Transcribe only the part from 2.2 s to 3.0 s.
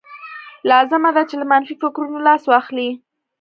لاس واخلئ.